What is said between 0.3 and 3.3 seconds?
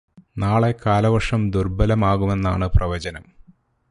നാളെ കാലവര്ഷം ദുര്ബലമാകുമെന്നാണ് പ്രവചനം.